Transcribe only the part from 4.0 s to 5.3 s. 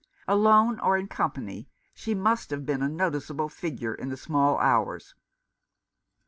the small hours.